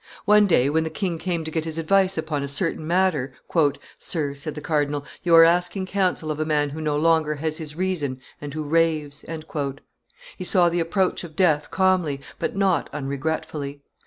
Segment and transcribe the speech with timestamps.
[0.25, 3.33] One day, when the king came to get his advice upon a certain matter,
[3.99, 7.59] "Sir," said the cardinal, "you are asking counsel of a man who no longer has
[7.59, 9.23] his reason and who raves."
[10.37, 13.83] He saw the approach of death calmly, but not unregretfully.